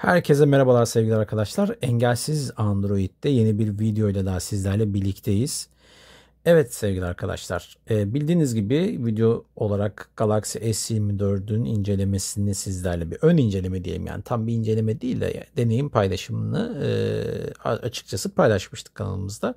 [0.00, 1.70] Herkese merhabalar sevgili arkadaşlar.
[1.82, 5.68] Engelsiz Android'de yeni bir video ile daha sizlerle birlikteyiz.
[6.44, 13.84] Evet sevgili arkadaşlar e, bildiğiniz gibi video olarak Galaxy S24'ün incelemesini sizlerle bir ön inceleme
[13.84, 19.54] diyeyim yani tam bir inceleme değil de deneyim paylaşımını e, açıkçası paylaşmıştık kanalımızda.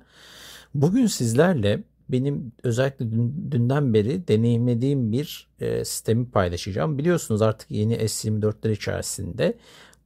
[0.74, 6.98] Bugün sizlerle benim özellikle dün, dünden beri deneyimlediğim bir e, sistemi paylaşacağım.
[6.98, 9.54] Biliyorsunuz artık yeni S24'ler içerisinde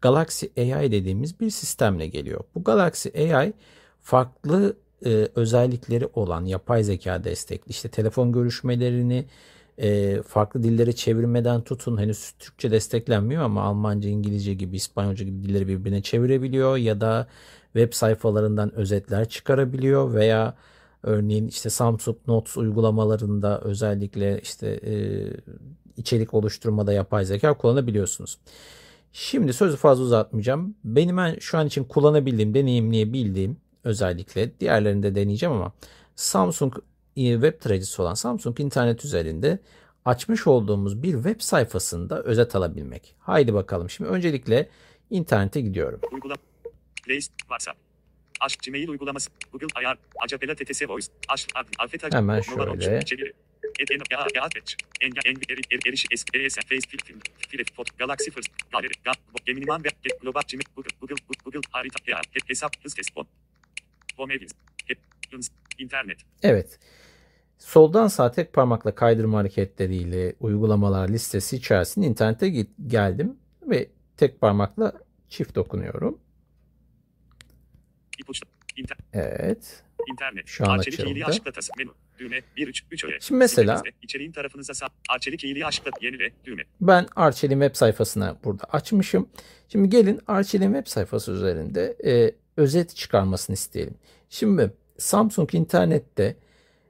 [0.00, 2.40] Galaxy AI dediğimiz bir sistemle geliyor.
[2.54, 3.52] Bu Galaxy AI
[4.00, 9.26] farklı e, özellikleri olan yapay zeka destekli işte telefon görüşmelerini
[9.78, 15.68] e, farklı dillere çevirmeden tutun henüz Türkçe desteklenmiyor ama Almanca, İngilizce gibi İspanyolca gibi dilleri
[15.68, 17.26] birbirine çevirebiliyor ya da
[17.72, 20.54] web sayfalarından özetler çıkarabiliyor veya
[21.02, 24.94] örneğin işte Samsung Notes uygulamalarında özellikle işte e,
[25.96, 28.38] içerik oluşturmada yapay zeka kullanabiliyorsunuz.
[29.20, 30.76] Şimdi sözü fazla uzatmayacağım.
[30.84, 35.72] Benim ben şu an için kullanabildiğim, deneyimleyebildiğim özellikle diğerlerinde deneyeceğim ama
[36.16, 36.74] Samsung
[37.16, 39.58] e, web tarayıcısı olan Samsung internet üzerinde
[40.04, 43.14] açmış olduğumuz bir web sayfasında özet alabilmek.
[43.18, 43.90] Haydi bakalım.
[43.90, 44.68] Şimdi öncelikle
[45.10, 46.00] internete gidiyorum.
[47.38, 47.78] WhatsApp.
[48.40, 49.30] Aşk Gmail uygulaması.
[49.52, 49.98] Google Ayar.
[50.24, 51.06] Acapela TTS Voice.
[51.28, 51.50] Aşk.
[51.78, 53.00] Alfet Hemen şöyle.
[57.98, 59.12] Galaxy First Galeri Ga
[59.46, 59.88] Geminiman ve
[60.22, 60.64] Global Gmail
[61.00, 62.94] Google Google harita hesap hız
[65.78, 66.18] internet.
[66.42, 66.78] Evet.
[67.58, 74.92] Soldan sağ tek parmakla kaydırma hareketleriyle uygulamalar listesi içerisinde internete geldim ve tek parmakla
[75.28, 76.18] çift dokunuyorum.
[78.18, 78.57] İpuçlu.
[78.78, 79.82] İnter evet.
[80.12, 80.46] İnternet.
[80.46, 81.24] Şu an Arçelik açıldı.
[81.24, 81.74] aşkla tasım.
[81.78, 81.90] Menü.
[82.18, 83.20] Düğme 1 3 3 öyle.
[83.20, 84.86] Şimdi mesela- Sitemizde içeriğin tarafınıza sağ.
[85.08, 86.62] Arçelik iyiliği aşkla yenile düğme.
[86.80, 89.28] Ben Arçelik'in web sayfasına burada açmışım.
[89.68, 93.94] Şimdi gelin Arçelik'in web sayfası üzerinde e, özet çıkarmasını isteyelim.
[94.30, 96.36] Şimdi Samsung internette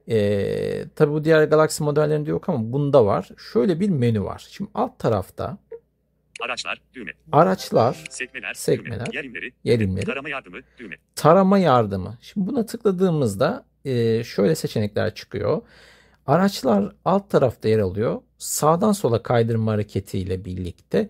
[0.08, 3.28] e, tabi bu diğer Galaxy modellerinde yok ama bunda var.
[3.52, 4.46] Şöyle bir menü var.
[4.50, 5.58] Şimdi alt tarafta
[6.40, 7.12] Araçlar düğme.
[7.32, 9.16] araçlar, Sekmeler, Sekmeler, düğme.
[9.16, 10.96] Yer imleri, yer imleri, tarama yardımı düğme.
[11.14, 12.18] tarama yardımı.
[12.20, 15.62] Şimdi buna tıkladığımızda e, şöyle seçenekler çıkıyor.
[16.26, 18.20] Araçlar alt tarafta yer alıyor.
[18.38, 21.08] Sağdan sola kaydırma hareketiyle birlikte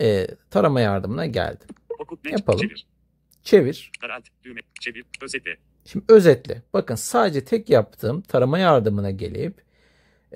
[0.00, 1.68] e, tarama yardımına geldim.
[1.98, 2.60] Oku, net, Yapalım.
[2.60, 2.86] Çevir.
[3.42, 3.90] Çevir.
[4.02, 5.56] Daralt, düğme, çevir, özetle.
[5.84, 6.62] Şimdi özetle.
[6.72, 9.62] Bakın sadece tek yaptığım tarama yardımına gelip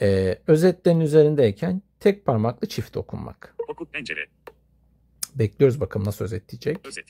[0.00, 3.54] e, özetlerin üzerindeyken tek parmakla çift dokunmak.
[3.68, 4.26] Oku, pencere,
[5.34, 6.86] Bekliyoruz bakalım nasıl özetleyecek.
[6.86, 7.06] özet.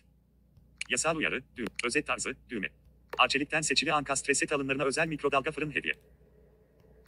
[0.91, 2.69] Yasal uyarı, düğme, özet tarzı, düğme.
[3.19, 5.94] Arçelik'ten seçili ankastre set alımlarına özel mikrodalga fırın hediye.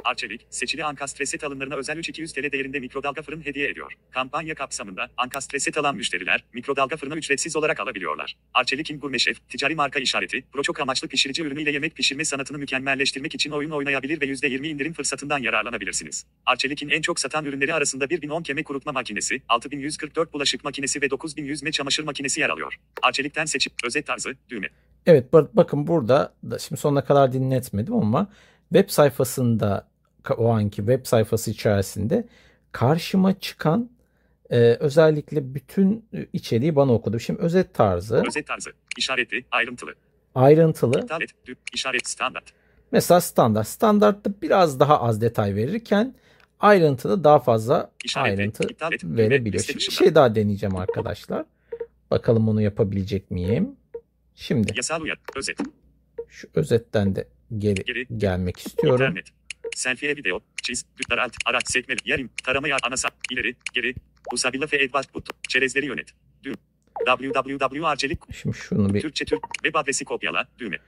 [0.05, 3.93] Arçelik, seçili ankastre set alımlarına özel 3200 TL değerinde mikrodalga fırın hediye ediyor.
[4.11, 8.37] Kampanya kapsamında ankastre set alan müşteriler mikrodalga fırını ücretsiz olarak alabiliyorlar.
[8.55, 13.35] Arçelik'in Gurme Şef, ticari marka işareti, pro çok amaçlı pişirici ürünüyle yemek pişirme sanatını mükemmelleştirmek
[13.35, 16.27] için oyun oynayabilir ve %20 indirim fırsatından yararlanabilirsiniz.
[16.47, 21.63] Arçelik'in en çok satan ürünleri arasında 1010 keme kurutma makinesi, 6144 bulaşık makinesi ve 9100
[21.63, 22.75] me çamaşır makinesi yer alıyor.
[23.03, 24.69] Arçelik'ten seçip özet tarzı, düğme.
[25.07, 28.31] Evet bak- bakın burada da şimdi sonuna kadar dinletmedim ama
[28.73, 29.89] web sayfasında
[30.37, 32.29] o anki web sayfası içerisinde
[32.73, 33.91] karşıma çıkan
[34.51, 37.19] e, özellikle bütün e, içeriği bana okudu.
[37.21, 39.95] Şimdi özet tarzı, Özet tarzı, işaretli, ayrıntılı,
[40.34, 41.01] ayrıntılı.
[41.01, 41.31] iptal et,
[41.75, 42.45] işaret standart.
[42.93, 43.67] Mesela standart.
[43.69, 46.15] Standartta biraz daha az detay verirken
[46.61, 49.65] ayrıntılı daha fazla İşaretli, ayrıntı et, verebiliyor.
[49.65, 51.45] Şimdi bir şey daha deneyeceğim arkadaşlar.
[52.11, 53.77] Bakalım onu yapabilecek miyim?
[54.35, 55.59] Şimdi Yasal uyarı, özet,
[56.29, 57.29] şu özetten de
[57.59, 58.07] geri Geri.
[58.17, 59.07] gelmek istiyorum.
[59.07, 59.27] internet.
[59.77, 63.95] Selfie video, çiz, dütler alt, araç, sekmeli, yerim, tarama yer, anasa, ileri, geri,
[64.33, 66.09] usabila ve advanced buton, çerezleri yönet,
[66.43, 66.55] düğüm.
[67.07, 70.79] www arçelik, Şimdi şunu bir Türkçe Türk, web adresi kopyala, düğme,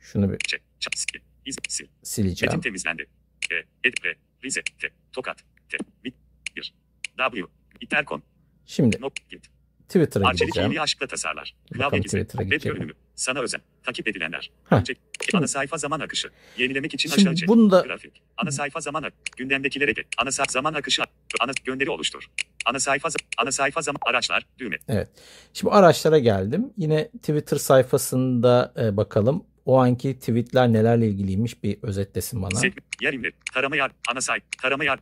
[0.00, 2.50] şunu bir çek, çap, sil, iz, sil, sileceğim.
[2.50, 3.06] metin temizlendi.
[3.52, 6.14] E, editle, Rize, T, Tokat, T, bit,
[6.56, 6.74] 1,
[7.16, 7.46] W,
[7.80, 8.22] intercom,
[8.66, 9.50] Şimdi nok, git.
[9.90, 10.70] Twitter'a Arçelik gideceğim.
[10.70, 11.54] iyiliği aşkla tasarlar.
[11.74, 12.26] Klavye gizli.
[12.28, 12.92] Web görünümü.
[13.14, 13.60] Sana özel.
[13.82, 14.50] Takip edilenler.
[14.70, 14.94] Önce
[15.34, 16.28] ana sayfa zaman akışı.
[16.58, 17.48] Yenilemek için Şimdi aşağı çek.
[17.48, 18.22] bunu da- Grafik.
[18.36, 19.20] Ana sayfa zaman akışı.
[19.36, 20.04] Gündemdekilere gel.
[20.18, 21.02] Ana sayfa zaman akışı.
[21.40, 22.24] Ana gönderi oluştur.
[22.66, 23.08] Ana sayfa
[23.38, 24.76] ana sayfa zaman araçlar düğme.
[24.88, 25.08] Evet.
[25.52, 26.72] Şimdi araçlara geldim.
[26.76, 29.44] Yine Twitter sayfasında e, bakalım.
[29.64, 32.58] O anki tweetler nelerle ilgiliymiş bir özetlesin bana.
[32.58, 32.82] Sekme.
[33.02, 33.32] Yer imleri.
[33.54, 33.90] Tarama yar.
[34.10, 34.46] Ana sayfa.
[34.62, 34.98] Tarama yar.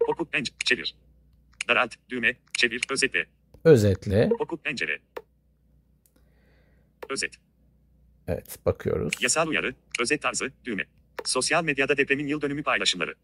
[0.00, 0.50] Pop-up penc.
[0.64, 0.94] Çevir.
[1.68, 1.94] Daralt.
[2.10, 2.36] Düğme.
[2.58, 2.80] Çevir.
[2.90, 3.26] Özetle.
[3.66, 4.28] Özetle.
[4.28, 4.98] Pop-up pencere.
[7.10, 7.36] Özet.
[8.28, 9.12] Evet bakıyoruz.
[9.20, 9.74] Yasal uyarı.
[10.00, 10.52] Özet tarzı.
[10.64, 10.84] Düğme.
[11.24, 13.14] Sosyal medyada depremin yıl dönümü paylaşımları.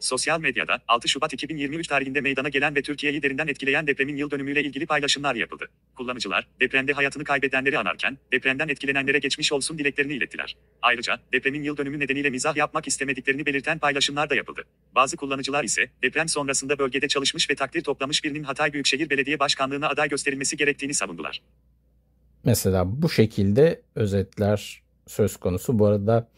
[0.00, 4.62] Sosyal medyada 6 Şubat 2023 tarihinde meydana gelen ve Türkiye'yi derinden etkileyen depremin yıl dönümüyle
[4.62, 5.68] ilgili paylaşımlar yapıldı.
[5.96, 10.56] Kullanıcılar depremde hayatını kaybedenleri anarken depremden etkilenenlere geçmiş olsun dileklerini ilettiler.
[10.82, 14.64] Ayrıca depremin yıl dönümü nedeniyle mizah yapmak istemediklerini belirten paylaşımlar da yapıldı.
[14.94, 19.88] Bazı kullanıcılar ise deprem sonrasında bölgede çalışmış ve takdir toplamış birinin Hatay Büyükşehir Belediye Başkanlığı'na
[19.88, 21.42] aday gösterilmesi gerektiğini savundular.
[22.44, 25.78] Mesela bu şekilde özetler söz konusu.
[25.78, 26.28] Bu arada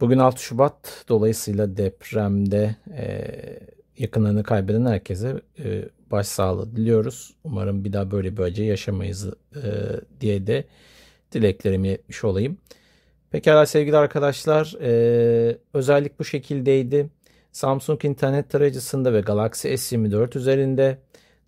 [0.00, 3.24] bugün 6 Şubat dolayısıyla depremde e,
[3.98, 7.34] yakınlarını kaybeden herkese e, başsağlığı diliyoruz.
[7.44, 9.62] Umarım bir daha böyle bir acı yaşamayız e,
[10.20, 10.64] diye de
[11.32, 12.58] dileklerimi etmiş olayım.
[13.30, 17.08] Pekala sevgili arkadaşlar e, özellik bu şekildeydi.
[17.52, 20.98] Samsung internet tarayıcısında ve Galaxy S24 üzerinde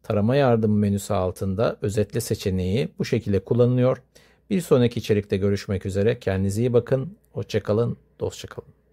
[0.03, 4.03] tarama yardımı menüsü altında özetle seçeneği bu şekilde kullanılıyor.
[4.51, 6.19] Bir sonraki içerikte görüşmek üzere.
[6.19, 7.17] Kendinize iyi bakın.
[7.33, 8.04] Hoşçakalın.
[8.21, 8.84] Dostçakalın.